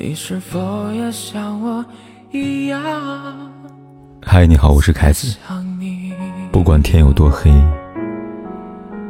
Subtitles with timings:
[0.00, 1.84] 你是否也像我
[2.30, 2.80] 一样？
[4.24, 5.36] 嗨，你好，我是凯子。
[6.52, 7.50] 不管天有多黑，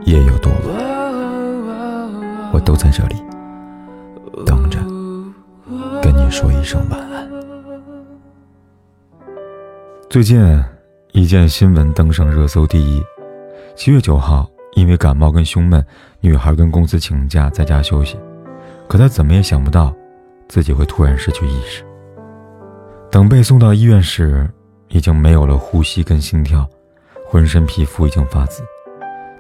[0.07, 0.75] 夜有多晚，
[2.55, 3.17] 我都在这里
[4.47, 4.79] 等着
[6.03, 7.29] 跟你说一声晚安。
[10.09, 10.43] 最近
[11.13, 13.03] 一件新闻登上热搜第一。
[13.77, 15.85] 七月九号，因为感冒跟胸闷，
[16.21, 18.17] 女孩跟公司请假在家休息，
[18.89, 19.95] 可她怎么也想不到。
[20.49, 21.85] 自己会突然失去意识。
[23.11, 24.49] 等被送到医院时，
[24.89, 26.69] 已经没有了呼吸跟心跳，
[27.27, 28.63] 浑身皮肤已经发紫。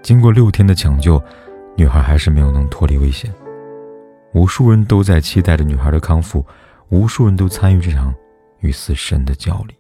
[0.03, 1.23] 经过六天的抢救，
[1.77, 3.33] 女孩还是没有能脱离危险。
[4.35, 6.45] 无数人都在期待着女孩的康复，
[6.91, 8.15] 无数人都参与这场
[8.61, 9.71] 与死神的较量。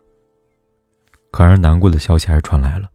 [1.30, 2.88] 可让人难过的消息还是传来了：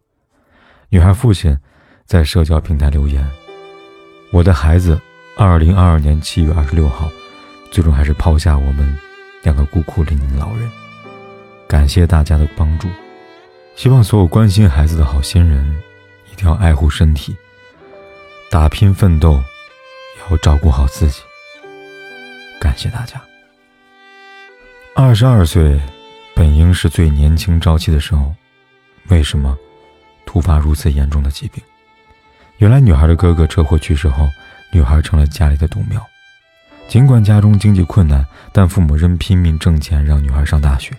[0.90, 1.56] 女孩父亲
[2.04, 3.24] 在社交平台留言
[4.32, 5.00] ：“我的孩子，
[5.36, 7.08] 二零二二年七月二十六号。”
[7.74, 8.96] 最终还是抛下我们
[9.42, 10.70] 两个孤苦伶仃的老人。
[11.66, 12.88] 感谢大家的帮助，
[13.74, 15.82] 希望所有关心孩子的好心人
[16.30, 17.36] 一定要爱护身体，
[18.48, 21.20] 打拼奋斗，也要照顾好自己。
[22.60, 23.20] 感谢大家。
[24.94, 25.80] 二十二岁
[26.32, 28.32] 本应是最年轻朝气的时候，
[29.08, 29.58] 为什么
[30.24, 31.60] 突发如此严重的疾病？
[32.58, 34.28] 原来女孩的哥哥车祸去世后，
[34.72, 36.00] 女孩成了家里的独苗。
[36.86, 40.92] 尽管家中经济困难，但父母仍拼命挣钱让女孩上大学。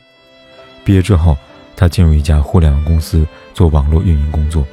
[0.83, 1.37] 毕业之后，
[1.75, 4.65] 她进入一家互联网公司做网络运营工作。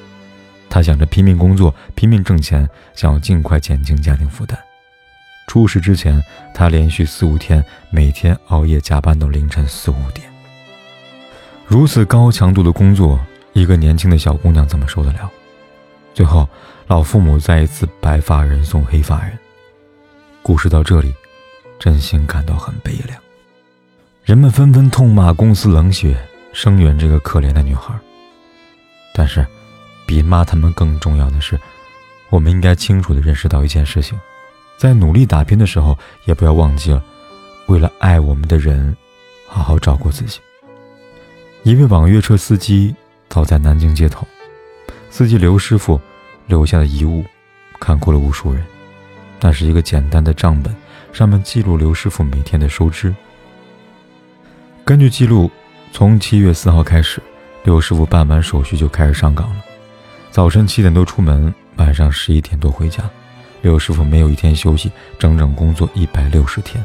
[0.68, 4.58] 她想着拼命工作、拼命挣钱，想要尽快减轻家庭负担。
[5.46, 6.20] 出事之前，
[6.52, 10.26] 她连续四五天每天熬夜加班到凌晨四五点。
[11.66, 13.20] 如此高强度的工作，
[13.52, 15.30] 一个年轻的小姑娘怎么受得了？
[16.14, 16.48] 最后，
[16.88, 19.38] 老父母再一次白发人送黑发人。
[20.42, 21.14] 故事到这里，
[21.78, 23.16] 真心感到很悲凉。
[24.24, 26.20] 人们纷纷痛骂公司冷血，
[26.52, 27.94] 声援这个可怜的女孩。
[29.14, 29.46] 但是，
[30.04, 31.56] 比骂他们更重要的是，
[32.28, 34.18] 我们应该清楚的认识到一件事情：
[34.76, 37.00] 在努力打拼的时候，也不要忘记了，
[37.68, 38.96] 为了爱我们的人，
[39.46, 40.40] 好好照顾自己。
[41.62, 42.92] 一位网约车司机
[43.28, 44.26] 倒在南京街头，
[45.08, 46.00] 司机刘师傅
[46.48, 47.24] 留下的遗物，
[47.78, 48.66] 看哭了无数人。
[49.44, 50.72] 那是一个简单的账本，
[51.12, 53.12] 上面记录刘师傅每天的收支。
[54.84, 55.50] 根据记录，
[55.90, 57.20] 从七月四号开始，
[57.64, 59.64] 刘师傅办完手续就开始上岗了。
[60.30, 63.02] 早晨七点多出门，晚上十一点多回家。
[63.62, 66.84] 刘师傅没有一天休息，整整工作一百六十天。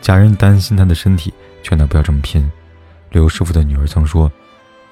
[0.00, 2.48] 家人担心他的身体，劝他不要这么拼。
[3.10, 4.30] 刘师傅的女儿曾说：“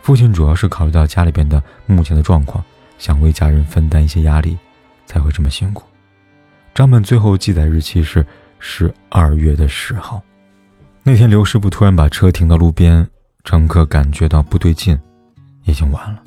[0.02, 2.64] 父亲主要是考虑到家里边的目前的状况，
[2.98, 4.58] 想为家人分担一些压力，
[5.06, 5.84] 才会这么辛苦。”
[6.74, 8.24] 账本最后记载日期是
[8.58, 10.22] 十二月的十号。
[11.02, 13.06] 那天，刘师傅突然把车停到路边，
[13.44, 14.98] 乘客感觉到不对劲，
[15.64, 16.22] 已经晚了。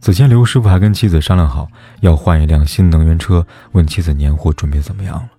[0.00, 1.68] 此前，刘师傅还跟妻子商量好
[2.00, 5.30] 要换一辆新能源车，问妻子年货准备怎么样了。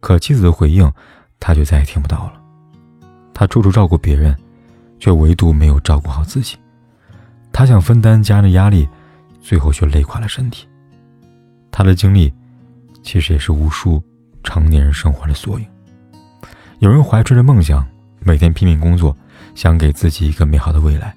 [0.00, 0.90] 可妻子的回应，
[1.40, 2.40] 他却再也听不到了。
[3.34, 4.36] 他处处照顾别人，
[5.00, 6.56] 却唯独没有照顾好自己。
[7.52, 8.88] 他想分担家人的压力，
[9.40, 10.68] 最后却累垮了身体。
[11.70, 12.32] 他的经历。
[13.04, 14.02] 其实也是无数
[14.42, 15.66] 成年人生活的缩影。
[16.80, 17.86] 有人怀揣着梦想，
[18.20, 19.16] 每天拼命工作，
[19.54, 21.14] 想给自己一个美好的未来；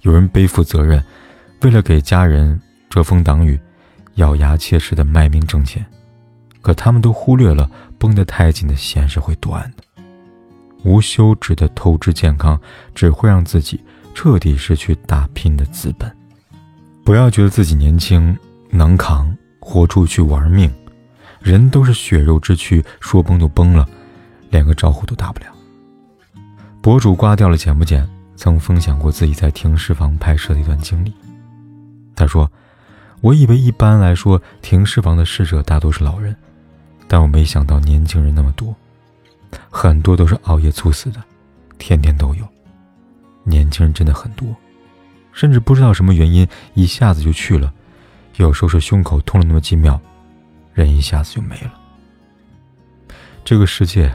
[0.00, 1.04] 有人背负责任，
[1.60, 2.58] 为了给家人
[2.88, 3.60] 遮风挡雨，
[4.14, 5.84] 咬牙切齿的卖命挣钱。
[6.62, 9.84] 可他们都忽略了绷得太紧的弦是会断的。
[10.82, 12.58] 无休止的透支健康，
[12.94, 13.78] 只会让自己
[14.14, 16.10] 彻底失去打拼的资本。
[17.04, 18.34] 不要觉得自己年轻
[18.70, 20.72] 能扛，豁出去玩命。
[21.44, 23.86] 人都是血肉之躯，说崩就崩了，
[24.48, 25.46] 连个招呼都打不了。
[26.80, 31.12] 博主刮掉了剪不剪，曾分享过自己在停尸房拍摄的一段经历。
[32.16, 32.50] 他说
[33.20, 36.34] ：“我以为一般来说停尸房的逝者大多是老人，
[37.06, 38.74] 但我没想到年轻人那么多，
[39.68, 41.22] 很多都是熬夜猝死的，
[41.76, 42.48] 天天都有。
[43.42, 44.48] 年轻人真的很多，
[45.30, 47.70] 甚至不知道什么原因一下子就去了，
[48.36, 50.00] 有时候是胸口痛了那么几秒。”
[50.74, 51.72] 人一下子就没了。
[53.44, 54.12] 这个世界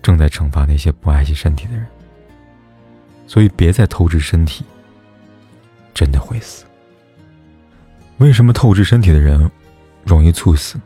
[0.00, 1.86] 正在惩罚那些不爱惜身体的人，
[3.26, 4.64] 所以别再透支身体，
[5.92, 6.64] 真的会死。
[8.18, 9.50] 为什么透支身体的人
[10.04, 10.78] 容易猝死？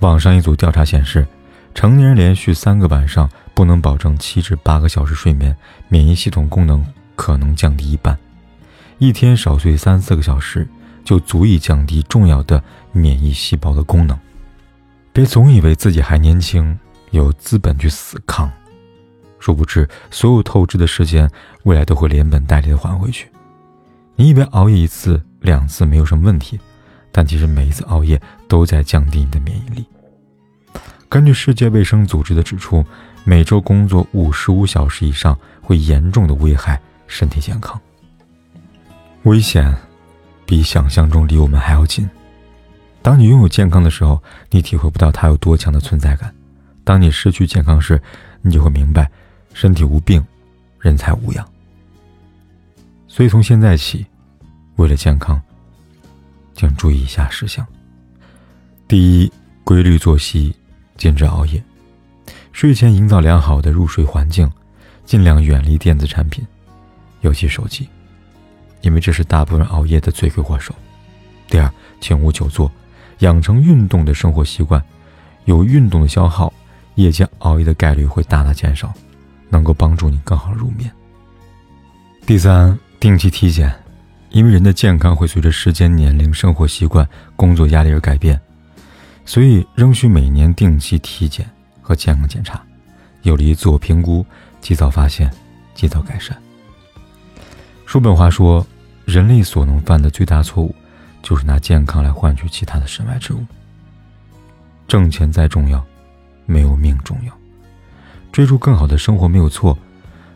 [0.00, 1.26] 网上一组调查显示，
[1.74, 5.56] 成年人连续三个晚上不能保证七至八个小时睡眠，
[5.88, 6.84] 免疫系统功能
[7.14, 8.16] 可能降低一半；
[8.98, 10.66] 一天少睡三四个小时。
[11.04, 12.62] 就足以降低重要的
[12.92, 14.18] 免疫细胞的功能。
[15.12, 16.78] 别总以为自己还年轻，
[17.10, 18.50] 有资本去死扛。
[19.38, 21.28] 殊不知，所有透支的时间，
[21.64, 23.28] 未来都会连本带利的还回去。
[24.14, 26.60] 你以为熬夜一次、两次没有什么问题，
[27.10, 29.84] 但其实每一次熬夜都在降低你的免疫力。
[31.08, 32.84] 根据世界卫生组织的指出，
[33.24, 37.78] 每周工作五十五小时以上会严重的危害身体健康。
[39.24, 39.74] 危险
[40.52, 42.06] 比想象中离我们还要近。
[43.00, 46.28] 当你拥有健康的时候，你体会不到它有多强的存在感；
[46.84, 47.98] 当你失去健康时，
[48.42, 49.10] 你就会明白，
[49.54, 50.22] 身体无病，
[50.78, 51.48] 人才无恙。
[53.08, 54.04] 所以从现在起，
[54.76, 55.40] 为了健康，
[56.54, 57.66] 请注意以下事项：
[58.86, 59.32] 第一，
[59.64, 60.54] 规律作息，
[60.98, 61.62] 禁止熬夜；
[62.52, 64.46] 睡前营造良好的入睡环境，
[65.06, 66.46] 尽量远离电子产品，
[67.22, 67.88] 尤其手机，
[68.82, 70.74] 因为这是大部分熬夜的罪魁祸首。
[71.48, 71.68] 第二，
[72.00, 72.70] 请勿久坐。
[73.18, 74.82] 养成运动的生活习惯，
[75.44, 76.52] 有运动的消耗，
[76.96, 78.92] 夜间熬夜的概率会大大减少，
[79.48, 80.90] 能够帮助你更好入眠。
[82.26, 83.72] 第三，定期体检，
[84.30, 88.40] 因为人的健康会随着时间、年龄、生活习惯、工作压力而改变，
[89.24, 91.48] 所以仍需每年定期体检
[91.80, 92.60] 和健康检查，
[93.22, 94.26] 有利于自我评估，
[94.60, 95.30] 及早发现，
[95.76, 96.36] 及早改善。
[97.86, 98.66] 叔本华说
[99.04, 100.74] ：“人类所能犯的最大错误。”
[101.22, 103.46] 就是拿健康来换取其他的身外之物。
[104.88, 105.80] 挣钱再重要，
[106.46, 107.32] 没有命重要。
[108.32, 109.78] 追逐更好的生活没有错，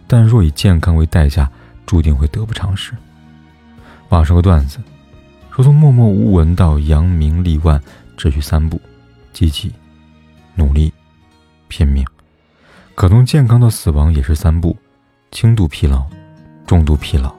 [0.06, 1.50] 但若以健康为代价，
[1.86, 2.92] 注定会得不偿失。
[4.10, 4.78] 网上有个段子
[5.50, 7.82] 说，从默默无闻到扬名立万，
[8.16, 8.80] 只需三步：
[9.32, 9.72] 积极、
[10.54, 10.94] 努力、
[11.66, 12.06] 拼命。
[12.94, 14.76] 可从健康到死亡也是三步：
[15.32, 16.06] 轻度疲劳、
[16.64, 17.34] 重度疲劳、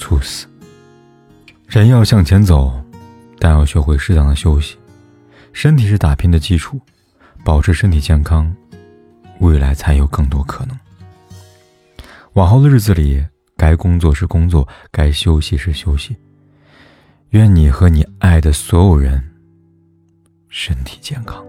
[0.00, 0.46] 猝死。
[1.68, 2.82] 人要向前走，
[3.38, 4.76] 但要学会适当的休息。
[5.52, 6.80] 身体是打拼的基础，
[7.44, 8.52] 保持身体健康，
[9.40, 10.76] 未来才有更多可能。
[12.32, 13.24] 往后的日子里，
[13.56, 16.16] 该工作是工作，该休息是休息。
[17.30, 19.22] 愿你和你爱的所有人
[20.48, 21.44] 身体健康。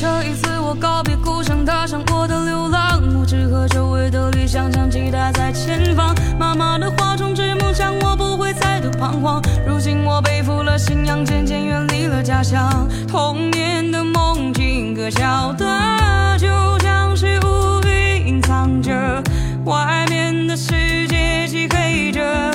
[0.00, 6.14] 这一次我告别故乡，踏上我的流浪，我只和周围的理想相期待在前方。
[6.36, 9.40] 妈妈的话充斥梦想，我不会再度彷徨。
[9.66, 12.88] 如今我背负了信仰，渐渐远离了家乡。
[13.06, 16.48] 童年的梦境，可笑的就
[16.80, 19.22] 像是乌云隐藏着，
[19.64, 22.50] 外面的世界漆黑着，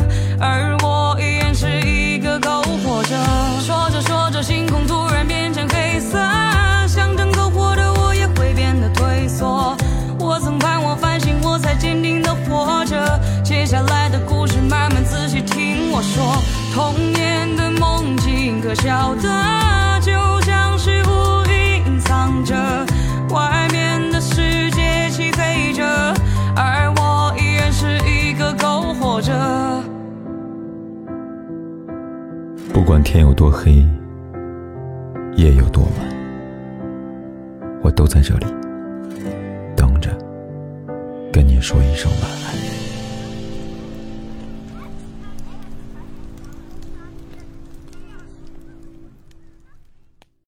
[16.80, 22.56] 童年的梦境，可笑的就像是乌云隐藏着，
[23.31, 25.84] 外面的世界漆黑着，
[26.56, 29.34] 而我依然是一个苟活者。
[32.72, 33.86] 不管天有多黑，
[35.36, 35.92] 夜有多晚，
[37.84, 38.46] 我都在这里
[39.76, 40.18] 等着。
[41.34, 42.79] 跟你说一声晚安。